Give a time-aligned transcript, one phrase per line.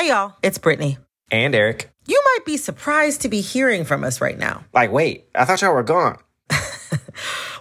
[0.00, 0.96] Hey, y'all, it's Brittany.
[1.30, 1.90] And Eric.
[2.06, 4.64] You might be surprised to be hearing from us right now.
[4.72, 6.16] Like, wait, I thought y'all were gone.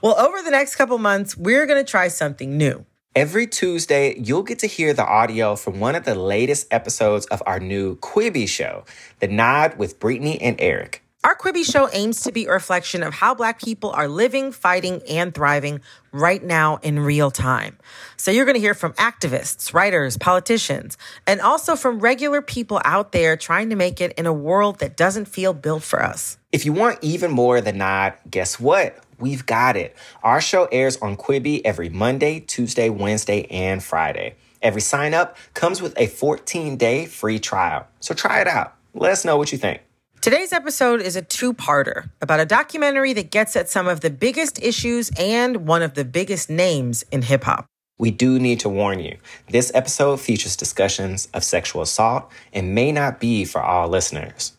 [0.02, 2.86] well, over the next couple months, we're going to try something new.
[3.14, 7.44] Every Tuesday, you'll get to hear the audio from one of the latest episodes of
[7.46, 8.86] our new Quibi show,
[9.20, 11.04] The Nod with Brittany and Eric.
[11.30, 15.04] Our Quibi show aims to be a reflection of how Black people are living, fighting,
[15.08, 17.78] and thriving right now in real time.
[18.18, 20.98] So you're going to hear from activists, writers, politicians,
[21.28, 24.98] and also from regular people out there trying to make it in a world that
[24.98, 26.40] doesn't feel built for us.
[26.52, 28.98] If you want even more than nod, guess what?
[29.20, 29.96] We've got it.
[30.24, 34.34] Our show airs on Quibi every Monday, Tuesday, Wednesday, and Friday.
[34.64, 37.86] Every sign up comes with a 14 day free trial.
[38.00, 38.74] So try it out.
[38.96, 39.82] Let us know what you think.
[40.22, 44.10] Today's episode is a two parter about a documentary that gets at some of the
[44.10, 47.68] biggest issues and one of the biggest names in hip hop.
[47.98, 49.18] We do need to warn you
[49.50, 54.58] this episode features discussions of sexual assault and may not be for all listeners.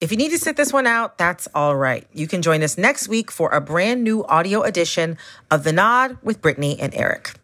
[0.00, 2.06] If you need to sit this one out, that's all right.
[2.14, 5.18] You can join us next week for a brand new audio edition
[5.50, 7.34] of The Nod with Brittany and Eric.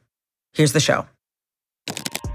[0.55, 1.07] Here's the show.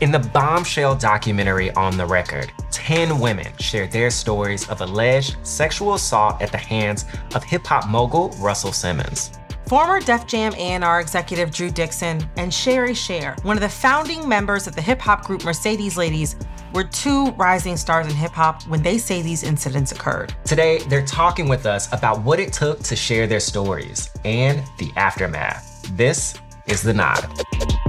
[0.02, 2.52] In the bombshell documentary On the Record,
[2.86, 7.88] 10 women shared their stories of alleged sexual assault at the hands of hip hop
[7.90, 9.32] mogul Russell Simmons.
[9.68, 14.68] Former Def Jam A&R executive Drew Dixon and Sherri Sher, one of the founding members
[14.68, 16.36] of the hip hop group Mercedes Ladies,
[16.76, 20.36] were two rising stars in hip hop when they say these incidents occurred.
[20.44, 24.92] Today, they're talking with us about what it took to share their stories and the
[24.96, 25.90] aftermath.
[25.98, 26.36] This
[26.68, 27.85] is The Nod.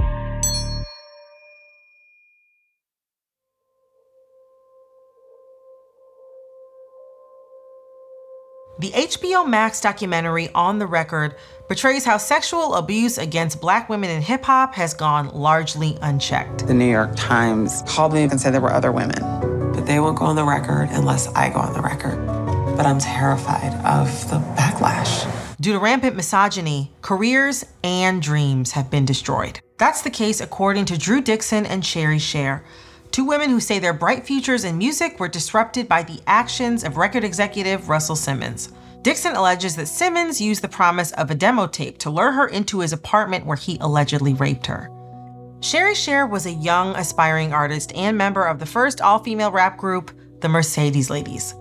[8.79, 11.33] The HBO Max documentary On the Record
[11.67, 16.67] portrays how sexual abuse against black women in hip hop has gone largely unchecked.
[16.67, 19.17] The New York Times called me and said there were other women.
[19.73, 22.23] But they won't go on the record unless I go on the record.
[22.77, 25.25] But I'm terrified of the backlash.
[25.59, 29.59] Due to rampant misogyny, careers and dreams have been destroyed.
[29.79, 32.63] That's the case according to Drew Dixon and Sherri Sher,
[33.11, 36.97] two women who say their bright futures in music were disrupted by the actions of
[36.97, 38.71] record executive Russell Simmons.
[39.01, 42.79] Dixon alleges that Simmons used the promise of a demo tape to lure her into
[42.79, 44.89] his apartment where he allegedly raped her.
[45.61, 49.77] Sherri Sher was a young, aspiring artist and member of the first all female rap
[49.77, 51.53] group, the Mercedes Ladies.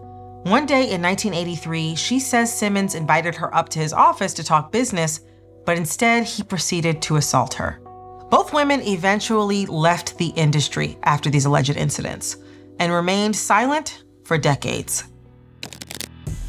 [0.43, 4.71] One day in 1983, she says Simmons invited her up to his office to talk
[4.71, 5.21] business,
[5.65, 7.81] but instead he proceeded to assault her.
[8.29, 12.37] Both women eventually left the industry after these alleged incidents
[12.81, 15.05] and remained silent for decades.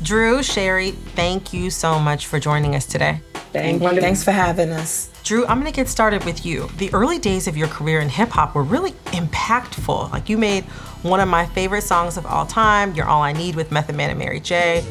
[0.01, 3.21] Drew, Sherri, thank you so much for joining us today.
[3.53, 4.01] Thank you.
[4.01, 5.11] Thanks for having us.
[5.23, 6.67] Drew, I'm gonna get started with you.
[6.77, 10.11] The early days of your career in hip hop were really impactful.
[10.11, 10.63] Like you made
[11.03, 14.09] one of my favorite songs of all time, You're All I Need with Method Man
[14.09, 14.83] and Mary J.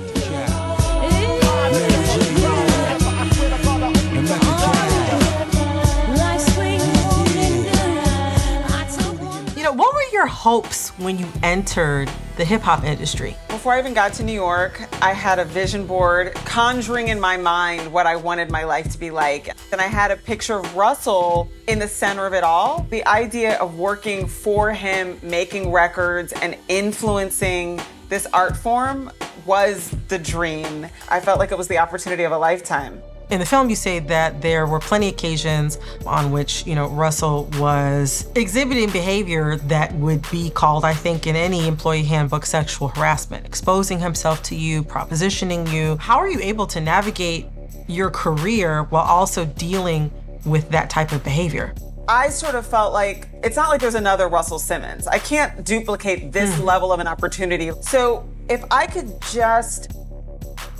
[10.17, 13.37] your hopes when you entered the hip hop industry?
[13.49, 17.37] Before I even got to New York, I had a vision board conjuring in my
[17.37, 19.51] mind what I wanted my life to be like.
[19.73, 22.87] And I had a picture of Russell in the center of it all.
[22.89, 27.79] The idea of working for him, making records, and influencing
[28.09, 29.13] this art form
[29.45, 30.87] was the dream.
[31.11, 33.03] I felt like it was the opportunity of a lifetime.
[33.29, 36.89] In the film, you say that there were plenty of occasions on which, you know,
[36.89, 42.87] Russell was exhibiting behavior that would be called, I think, in any employee handbook, sexual
[42.89, 45.97] harassment, exposing himself to you, propositioning you.
[45.97, 47.47] How are you able to navigate
[47.89, 50.13] your career while also dealing
[50.45, 51.75] with that type of behavior?
[52.09, 55.09] I sort of felt like it's not like there's another Russell Simmons.
[55.09, 56.65] I can't duplicate this mm.
[56.65, 57.73] level of an opportunity.
[57.81, 59.91] So if I could just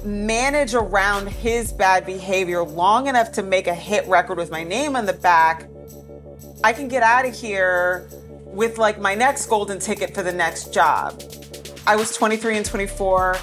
[0.07, 4.97] manage around his bad behavior long enough to make a hit record with my name
[4.97, 5.69] on the back,
[6.65, 8.09] I can get out of here
[8.45, 11.23] with like my next golden ticket for the next job.
[11.87, 13.37] I was 23 and 24,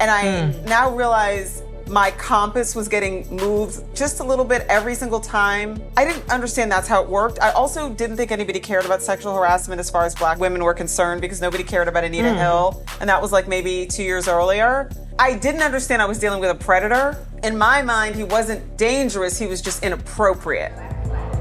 [0.00, 0.64] and I mm.
[0.66, 5.82] now realize my compass was getting moved just a little bit every single time.
[5.96, 7.40] I didn't understand that's how it worked.
[7.42, 10.72] I also didn't think anybody cared about sexual harassment as far as black women were
[10.72, 12.38] concerned because nobody cared about Anita mm.
[12.38, 14.90] Hill, and that was like maybe two years earlier.
[15.16, 17.16] I didn't understand I was dealing with a predator.
[17.44, 20.72] In my mind, he wasn't dangerous, he was just inappropriate.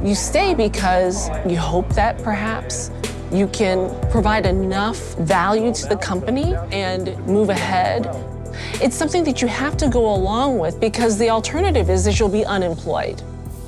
[0.03, 2.91] You stay because you hope that perhaps
[3.31, 8.07] you can provide enough value to the company and move ahead.
[8.75, 12.29] It's something that you have to go along with because the alternative is that you'll
[12.29, 13.23] be unemployed.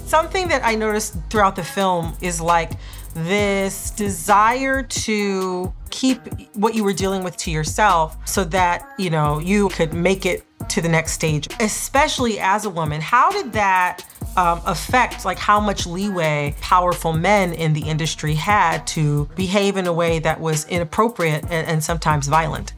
[0.06, 2.74] Something that I noticed throughout the film is like
[3.16, 6.20] this desire to keep
[6.54, 10.44] what you were dealing with to yourself so that, you know, you could make it
[10.70, 13.00] to the next stage, especially as a woman.
[13.00, 14.04] How did that
[14.36, 19.88] um, affect like how much leeway powerful men in the industry had to behave in
[19.88, 22.74] a way that was inappropriate and, and sometimes violent?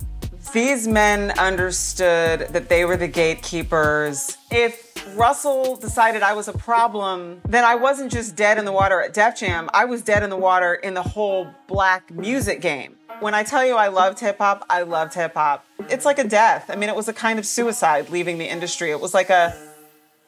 [0.53, 4.37] These men understood that they were the gatekeepers.
[4.49, 9.01] If Russell decided I was a problem, then I wasn't just dead in the water
[9.01, 12.95] at Def Jam, I was dead in the water in the whole black music game.
[13.19, 15.65] When I tell you I loved hip hop, I loved hip hop.
[15.89, 16.69] It's like a death.
[16.69, 18.91] I mean, it was a kind of suicide leaving the industry.
[18.91, 19.55] It was like a,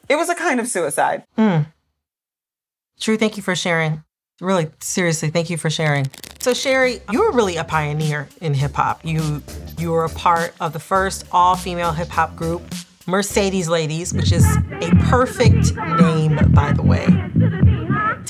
[0.08, 1.24] it was a kind of suicide.
[1.38, 1.66] Mm.
[2.98, 4.02] Drew, thank you for sharing.
[4.40, 6.10] Really, seriously, thank you for sharing.
[6.38, 9.04] So, Sherri, you were really a pioneer in hip hop.
[9.04, 9.42] You
[9.78, 12.62] you were a part of the first all female hip hop group,
[13.06, 17.29] Mercedes Ladies, which is a perfect name, by the way.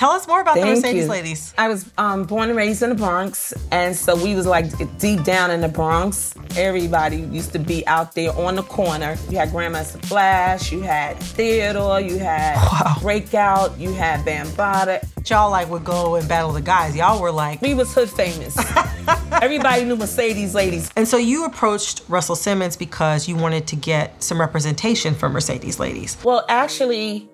[0.00, 1.10] Tell us more about Thank the Mercedes you.
[1.10, 1.54] Ladies.
[1.58, 4.64] I was um, born and raised in the Bronx, and so we was like
[4.98, 6.34] deep down in the Bronx.
[6.56, 9.18] Everybody used to be out there on the corner.
[9.28, 12.56] You had Grandmaster Flash, you had Theodore, you had
[13.02, 15.28] Breakout, you had Bambaataa.
[15.28, 16.96] Y'all like would go and battle the guys.
[16.96, 18.56] Y'all were like we was hood famous.
[19.42, 20.90] Everybody knew Mercedes Ladies.
[20.96, 25.78] And so you approached Russell Simmons because you wanted to get some representation for Mercedes
[25.78, 26.16] Ladies.
[26.24, 27.28] Well, actually,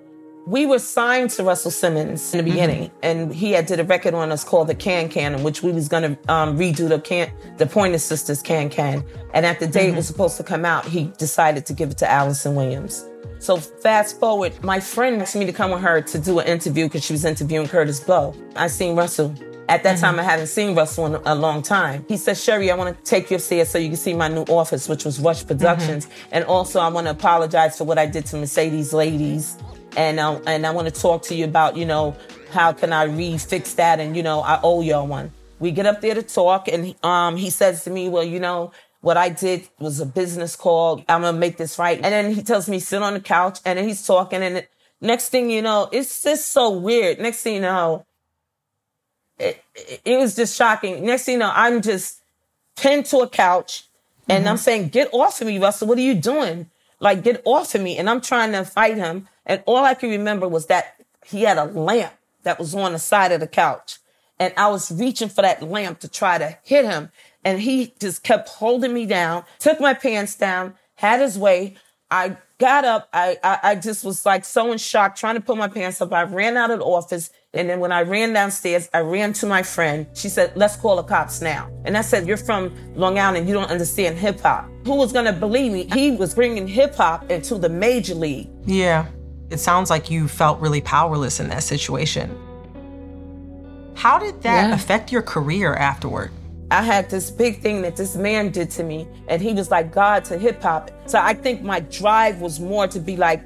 [0.47, 2.53] we were signed to Russell Simmons in the mm-hmm.
[2.53, 5.63] beginning, and he had did a record on us called the Can Can, in which
[5.63, 9.05] we was gonna um, redo the can, the Pointer Sisters Can Can.
[9.35, 10.13] And at the day it was mm-hmm.
[10.13, 13.05] supposed to come out, he decided to give it to Alyson Williams.
[13.41, 16.85] So fast forward, my friend asked me to come with her to do an interview
[16.85, 18.33] because she was interviewing Kurtis Blow.
[18.55, 19.35] I seen Russell.
[19.69, 20.21] At that time, mm-hmm.
[20.21, 22.05] I hadn't seen Russell in a long time.
[22.07, 24.45] He said, Sherri, I want to take you upstairs so you can see my new
[24.45, 26.07] office, which was Rush Productions.
[26.31, 29.59] And also, I want to apologize for what I did to Mercedes Ladies
[29.97, 32.17] and uh, and I want to talk to you about you know
[32.51, 35.33] how can I refix that and you know I owe y'all one.
[35.59, 38.73] We get up there to talk and um he says to me, well you know
[39.01, 41.05] what I did was a business call.
[41.09, 41.97] I'm gonna make this right.
[41.97, 44.71] And then he tells me sit on the couch and then he's talking and it,
[45.01, 47.19] next thing you know it's just so weird.
[47.19, 48.05] Next thing you know,
[49.39, 51.05] it, it, it was just shocking.
[51.05, 52.23] Next thing you know, I'm just
[52.77, 53.85] pinned to a couch
[54.29, 55.89] and I'm saying, get off of me, Russell.
[55.89, 56.69] What are you doing?
[57.01, 57.99] Like, get off of me.
[57.99, 59.29] And I'm trying to fight him.
[59.45, 62.13] And all I can remember was that he had a lamp
[62.43, 63.99] that was on the side of the couch.
[64.39, 67.11] And I was reaching for that lamp to try to hit him.
[67.45, 71.77] And he just kept holding me down, took my pants down, had his way.
[72.11, 73.09] I got up.
[73.13, 76.13] I, I, I just was like so in shock, trying to put my pants up.
[76.13, 77.31] I ran out of the office.
[77.53, 80.07] And then when I ran downstairs, I ran to my friend.
[80.15, 81.71] She said, let's call the cops now.
[81.85, 83.49] And I said, you're from Long Island.
[83.49, 84.69] You don't understand hip hop.
[84.85, 85.89] Who was going to believe me?
[85.93, 88.49] He was bringing hip hop into the major league.
[88.65, 89.07] Yeah.
[89.51, 92.37] It sounds like you felt really powerless in that situation.
[93.95, 94.75] How did that Yeah.
[94.75, 96.31] affect your career afterward?
[96.71, 99.93] I had this big thing that this man did to me, and he was like
[99.93, 100.91] God to hip hop.
[101.07, 103.43] So I think my drive was more to be like,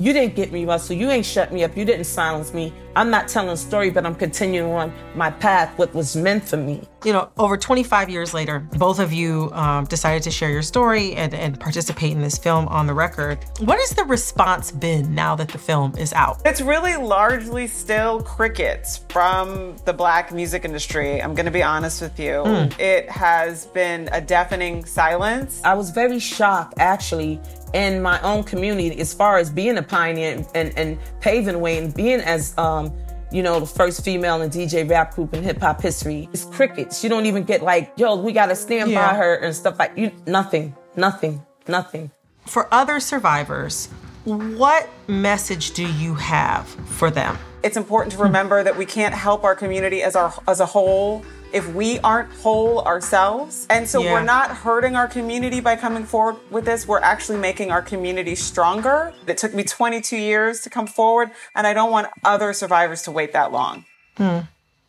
[0.00, 0.96] you didn't get me, Russell.
[0.96, 1.76] You ain't shut me up.
[1.76, 2.72] You didn't silence me.
[2.96, 6.56] I'm not telling a story, but I'm continuing on my path, what was meant for
[6.56, 6.80] me.
[7.04, 11.14] You know, over 25 years later, both of you um, decided to share your story
[11.14, 13.44] and, and participate in this film on the record.
[13.60, 16.40] What has the response been now that the film is out?
[16.46, 21.22] It's really largely still crickets from the black music industry.
[21.22, 22.44] I'm going to be honest with you.
[22.78, 25.60] It has been a deafening silence.
[25.64, 27.40] I was very shocked, actually,
[27.74, 31.78] in my own community as far as being a pioneer and, and, and paving way
[31.78, 32.98] and being as, um, Um,
[33.32, 36.28] you know, the first female in DJ rap group in hip hop history.
[36.32, 37.02] It's crickets.
[37.02, 39.10] You don't even get like, yo, we got to stand Yeah.
[39.10, 40.12] by her and stuff like you.
[40.26, 42.12] Nothing, nothing, nothing.
[42.46, 43.88] For other survivors,
[44.24, 47.36] what message do you have for them?
[47.64, 51.24] It's important to remember that we can't help our community as our as a whole
[51.52, 53.66] if we aren't whole ourselves.
[53.70, 54.12] And so Yeah.
[54.12, 56.86] we're not hurting our community by coming forward with this.
[56.86, 59.12] We're actually making our community stronger.
[59.26, 63.10] It took me 22 years to come forward, and I don't want other survivors to
[63.10, 63.84] wait that long.
[64.16, 64.38] Hmm.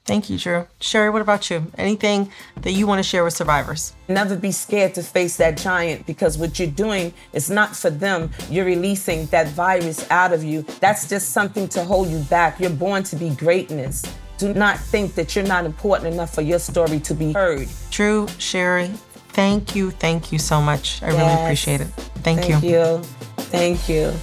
[0.06, 0.68] Thank you, Drew.
[0.80, 1.70] Sherri, what about you?
[1.78, 3.92] Anything that you want to share with survivors?
[4.08, 8.32] Never be scared to face that giant because what you're doing is not for them.
[8.50, 10.62] You're releasing that virus out of you.
[10.80, 12.58] That's just something to hold you back.
[12.58, 14.04] You're born to be greatness.
[14.38, 17.68] Do not think that you're not important enough for your story to be heard.
[17.90, 18.88] Drew, Sherri,
[19.30, 21.02] thank you, thank you so much.
[21.02, 21.88] I really appreciate it.
[22.24, 22.56] Thank, you.
[22.56, 22.98] Thank you.
[23.38, 24.14] Thank you.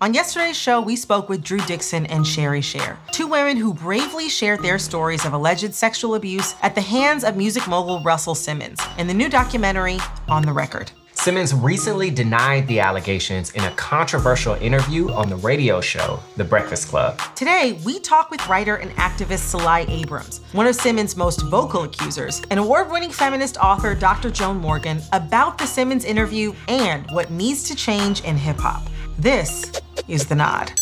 [0.00, 4.28] On yesterday's show, we spoke with Drew Dixon and Sherri Sher, two women who bravely
[4.28, 8.78] shared their stories of alleged sexual abuse at the hands of music mogul Russell Simmons
[8.96, 9.98] in the new documentary
[10.28, 10.92] On the Record.
[11.20, 16.86] Simmons recently denied the allegations in a controversial interview on the radio show, The Breakfast
[16.86, 17.20] Club.
[17.34, 21.82] Today, we talk with writer and activist Sil Lai Abrams, one of Simmons' most vocal
[21.82, 24.30] accusers, and award winning feminist author Dr.
[24.30, 28.88] Joan Morgan about the Simmons interview and what needs to change in hip hop.
[29.18, 29.72] This
[30.06, 30.72] is The Nod.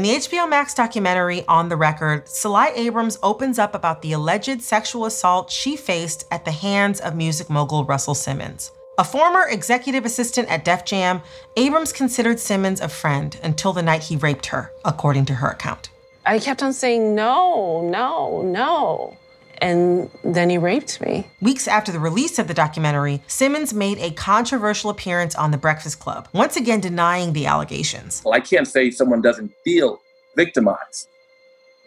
[0.00, 4.14] In the HBO Max documentary On the Record, Sil Lai Abrams opens up about the
[4.14, 8.72] alleged sexual assault she faced at the hands of music mogul Russell Simmons.
[8.96, 11.20] A former executive assistant at Def Jam,
[11.58, 15.90] Abrams considered Simmons a friend until the night he raped her, according to her account.
[16.24, 19.18] I kept on saying, no, no, no
[19.60, 21.26] and then he raped me.
[21.40, 26.00] Weeks after the release of the documentary, Simmons made a controversial appearance on The Breakfast
[26.00, 28.22] Club, once again denying the allegations.
[28.24, 30.00] Well, I can't say someone doesn't feel
[30.36, 31.08] victimized.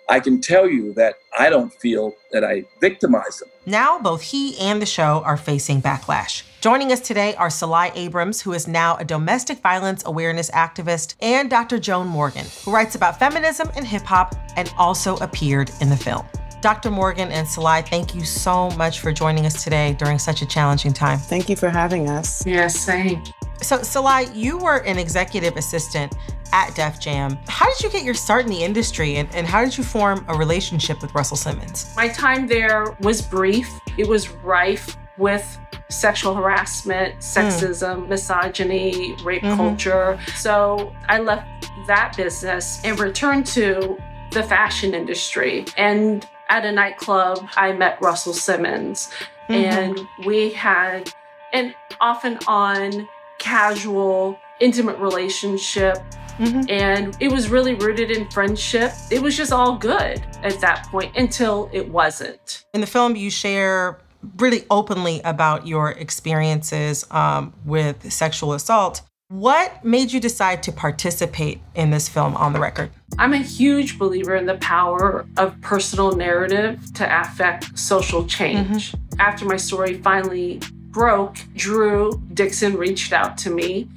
[0.09, 3.49] I can tell you that I don't feel that I victimize them.
[3.65, 6.43] Now, both he and the show are facing backlash.
[6.59, 11.15] Joining us today are Sil Lai Abrams, who is now a domestic violence awareness activist,
[11.21, 11.79] and Dr.
[11.79, 16.25] Joan Morgan, who writes about feminism and hip hop and also appeared in the film.
[16.63, 16.91] Dr.
[16.91, 20.45] Morgan and Sil Lai, thank you so much for joining us today during such a
[20.45, 21.19] challenging time.
[21.19, 22.47] Thank you for having us.
[22.47, 23.21] Yes, same.
[23.61, 26.15] So, Sil Lai, you were an executive assistant
[26.53, 27.37] at Def Jam.
[27.49, 30.23] How did you get your start in the industry and, and how did you form
[30.29, 31.93] a relationship with Russell Simmons?
[31.97, 38.07] My time there was brief, it was rife with sexual harassment, sexism, mm.
[38.07, 39.57] misogyny, rape mm-hmm.
[39.57, 40.17] culture.
[40.37, 43.97] So I left that business and returned to
[44.31, 45.65] the fashion industry.
[45.75, 49.09] And at a nightclub, I met Russell Simmons,
[49.49, 49.53] mm-hmm.
[49.53, 51.11] and we had
[51.51, 55.97] an off and on casual, intimate relationship.
[56.37, 56.69] Mm-hmm.
[56.69, 58.91] And it was really rooted in friendship.
[59.11, 62.65] It was just all good at that point until it wasn't.
[62.73, 63.99] In the film, you share
[64.37, 69.01] really openly about your experiences um, with sexual assault.
[69.33, 72.91] What made you decide to participate in this film on the record?
[73.17, 78.91] I'm a huge believer in the power of personal narrative to affect social change.
[78.91, 79.19] Mm-hmm.
[79.19, 80.61] After my story finally
[80.91, 83.89] broke, Drew Dixon reached out to me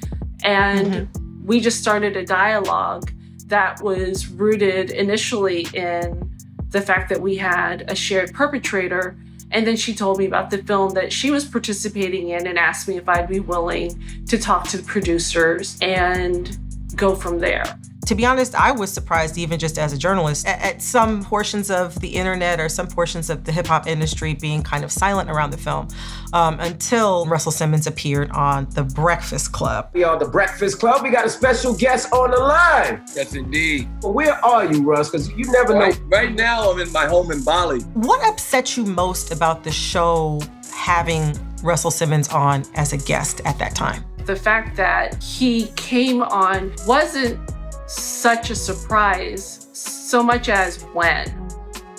[0.43, 1.47] and mm-hmm.
[1.47, 3.13] we just started a dialogue
[3.49, 6.31] that was rooted initially in
[6.71, 9.15] the fact that we had a shared perpetrator
[9.51, 12.89] and then she told me about the film that she was participating in and asked
[12.89, 16.57] me if I'd be willing to talk to the producers and
[16.95, 20.63] go from there to be honest, I was surprised, even just as a journalist, at,
[20.63, 24.63] at some portions of the internet or some portions of the hip hop industry being
[24.63, 25.89] kind of silent around the film
[26.33, 29.91] um, until Russell Simmons appeared on The Breakfast Club.
[29.93, 31.03] We are The Breakfast Club.
[31.03, 33.03] We got a special guest on the line.
[33.15, 33.89] Yes, indeed.
[34.03, 35.11] Well, where are you, Russ?
[35.11, 36.07] Because you never right, know.
[36.07, 37.81] Right now, I'm in my home in Bali.
[37.95, 40.41] What upset you most about the show
[40.73, 44.05] having Russell Simmons on as a guest at that time?
[44.27, 47.39] The fact that he came on wasn't
[47.87, 51.47] such a surprise, so much as when.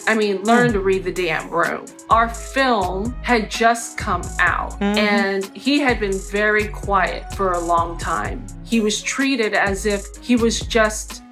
[0.07, 0.73] I mean, learn mm.
[0.73, 1.85] to read the damn room.
[2.09, 4.97] Our film had just come out mm-hmm.
[4.97, 8.45] and he had been very quiet for a long time.
[8.63, 11.23] He was treated as if he was just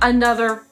[0.00, 0.62] another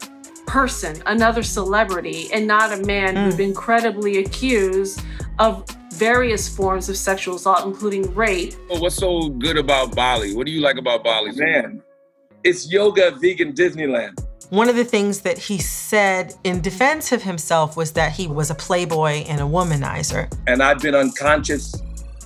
[0.46, 3.24] person, another celebrity, and not a man mm.
[3.24, 5.02] who'd been credibly accused
[5.40, 8.54] of various forms of sexual assault, including rape.
[8.68, 10.34] Well, what's so good about Bali?
[10.34, 11.32] What do you like about Bali?
[11.32, 11.82] Man,
[12.44, 14.18] it's yoga vegan Disneyland.
[14.50, 18.50] One of the things that he said in defense of himself was that he was
[18.50, 20.32] a playboy and a womanizer.
[20.48, 21.72] And I've been unconscious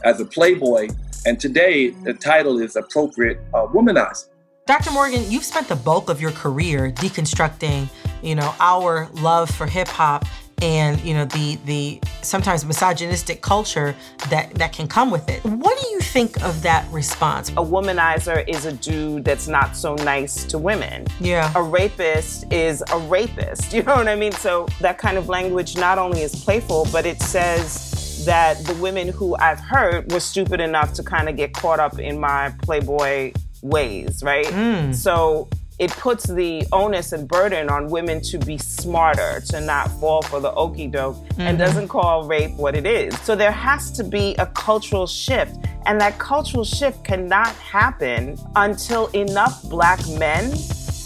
[0.05, 0.89] as a playboy,
[1.27, 4.29] and today the title is appropriate uh, womanizer.
[4.67, 4.93] Dr.
[4.93, 7.91] Morgan, you've spent the bulk of your career deconstructing,
[8.23, 10.25] you know, our love for hip hop
[10.63, 13.95] and you know the the sometimes misogynistic culture
[14.31, 15.43] that that can come with it.
[15.45, 17.51] What do you think of that response?
[17.51, 21.07] A womanizer is a dude that's not so nice to women.
[21.21, 21.53] Yeah.
[21.55, 23.73] A rapist is a rapist.
[23.75, 24.33] You know what I mean?
[24.33, 29.09] So that kind of language not only is playful, but it says that the women
[29.09, 33.33] who I've heard were stupid enough to kind of get caught up in my playboy
[33.63, 34.47] ways, right?
[34.47, 34.95] Mm.
[34.95, 40.23] So it puts the onus and burden on women to be smarter, to not fall
[40.23, 41.41] for the okey doke, mm-hmm.
[41.41, 43.19] and doesn't call rape what it is.
[43.21, 45.57] So there has to be a cultural shift.
[45.87, 50.55] And that cultural shift cannot happen until enough black men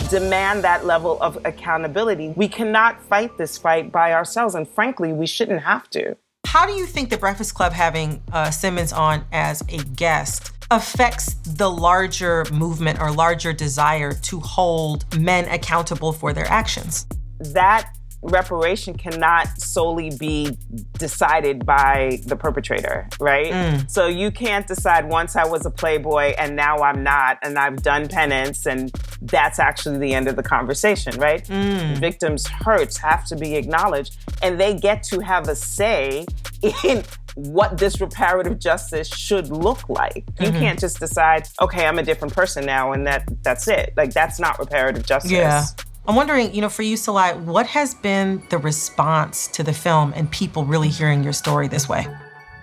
[0.09, 2.33] demand that level of accountability.
[2.37, 6.17] We cannot fight this fight by ourselves, and frankly, we shouldn't have to.
[6.47, 11.35] How do you think the Breakfast Club having uh, Simmons on as a guest affects
[11.45, 17.07] the larger movement or larger desire to hold men accountable for their actions.
[17.41, 17.91] That
[18.23, 20.59] reparation cannot solely be
[20.99, 23.53] decided by the perpetrator, right?
[23.53, 23.91] Mm.
[23.91, 27.83] So you can't decide once I was a playboy and now I'm not, and I've
[27.83, 28.91] done penance, and
[29.23, 31.45] that's actually the end of the conversation, right?
[31.45, 31.99] Mm.
[31.99, 36.27] Victims' hurts have to be acknowledged, and they get to have a say
[36.85, 37.05] in
[37.39, 40.25] what this reparative justice should look like.
[40.41, 40.59] You mm-hmm.
[40.59, 43.95] can't just decide, okay, I'm a different person now, and that that's it.
[43.97, 45.31] Like that's not reparative justice.
[45.31, 45.65] Yeah.
[46.09, 49.75] I'm wondering, you know, for you, Sil Lai, what has been the response to the
[49.75, 52.07] film and people really hearing your story this way?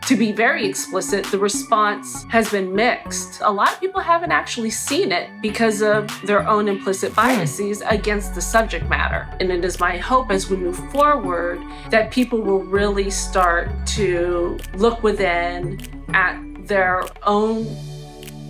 [0.07, 3.41] To be very explicit, the response has been mixed.
[3.41, 7.15] A lot of people haven't actually seen it because of their own implicit hmm.
[7.15, 9.27] biases against the subject matter.
[9.39, 11.59] And it is my hope as we move forward
[11.89, 15.81] that people will really start to look within
[16.13, 17.65] at their own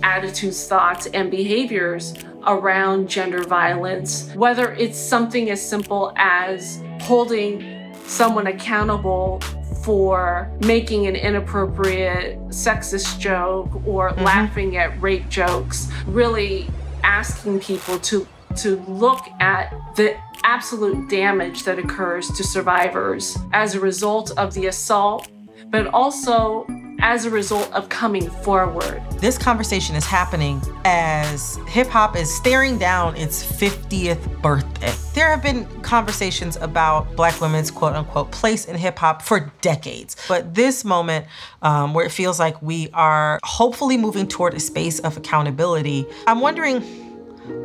[0.02, 2.12] attitudes, thoughts, and behaviors
[2.46, 9.40] around gender violence, whether it's something as simple as holding someone accountable
[9.86, 14.24] for making an inappropriate sexist joke or mm-hmm.
[14.24, 16.66] laughing at rape jokes, really
[17.04, 18.26] asking people to
[18.56, 24.66] to look at the absolute damage that occurs to survivors as a result of the
[24.66, 25.28] assault,
[25.68, 26.66] but also
[27.00, 29.02] as a result of coming forward.
[29.18, 34.92] This conversation is happening as hip hop is staring down its 50th birthday.
[35.14, 40.16] There have been conversations about Black women's quote unquote place in hip hop for decades.
[40.28, 41.26] But this moment,
[41.62, 46.40] um, where it feels like we are hopefully moving toward a space of accountability, I'm
[46.40, 46.82] wondering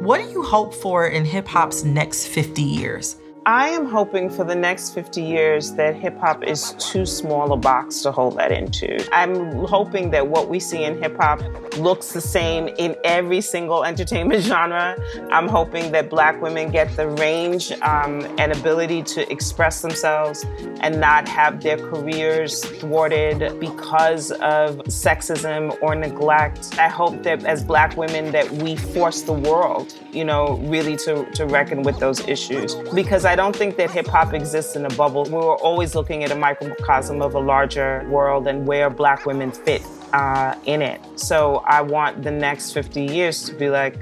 [0.02, 3.16] what do you hope for in hip hop's next 50 years?
[3.45, 7.57] I am hoping for the next 50 years that hip hop is too small a
[7.57, 9.03] box to hold that into.
[9.12, 11.41] I'm hoping that what we see in hip hop
[11.77, 14.95] looks the same in every single entertainment genre.
[15.31, 20.45] I'm hoping that black women get the range um, and ability to express themselves
[20.81, 26.77] and not have their careers thwarted because of sexism or neglect.
[26.77, 31.25] I hope that as black women that we force the world, you know, really to,
[31.31, 32.75] to reckon with those issues.
[32.93, 35.24] Because I don't think that hip hop exists in a bubble.
[35.26, 39.52] We were always looking at a microcosm of a larger world and where black women
[39.52, 41.00] fit uh, in it.
[41.20, 43.98] So I want the next 50 years to be like,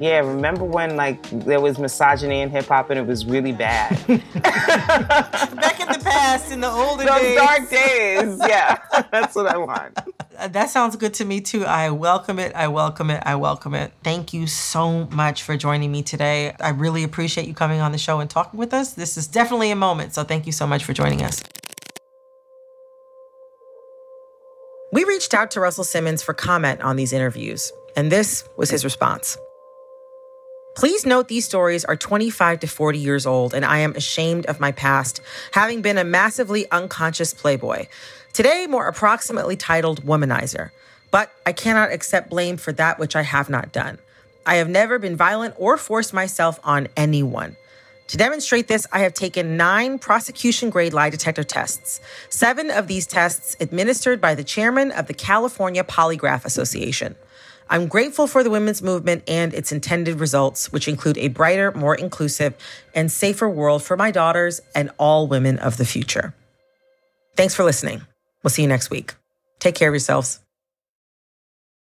[0.00, 3.90] yeah, remember when like there was misogyny in hip hop and it was really bad?
[4.34, 7.36] Back in the past, in the olden Those days.
[7.36, 8.38] dark days.
[8.48, 8.78] Yeah,
[9.12, 9.96] that's what I want.
[10.44, 11.64] Uh, that sounds good to me too.
[11.64, 12.54] I welcome it.
[12.54, 13.22] I welcome it.
[13.24, 13.92] I welcome it.
[14.02, 16.54] Thank you so much for joining me today.
[16.60, 18.92] I really appreciate you coming on the show and talking with us.
[18.92, 20.12] This is definitely a moment.
[20.12, 21.42] So thank you so much for joining us.
[24.92, 28.84] We reached out to Russell Simmons for comment on these interviews, and this was his
[28.84, 29.38] response.
[30.74, 34.58] Please note these stories are 25 to 40 years old, and I am ashamed of
[34.58, 35.20] my past,
[35.52, 37.86] having been a massively unconscious playboy.
[38.32, 40.70] Today, more approximately titled Womanizer.
[41.12, 43.98] But I cannot accept blame for that which I have not done.
[44.44, 47.56] I have never been violent or forced myself on anyone.
[48.08, 53.06] To demonstrate this, I have taken nine prosecution grade lie detector tests, seven of these
[53.06, 57.14] tests administered by the chairman of the California Polygraph Association.
[57.70, 61.94] I'm grateful for the women's movement and its intended results, which include a brighter, more
[61.94, 62.54] inclusive,
[62.94, 66.34] and safer world for my daughters and all women of the future.
[67.36, 68.02] Thanks for listening.
[68.42, 69.14] We'll see you next week.
[69.58, 70.43] Take care of yourselves.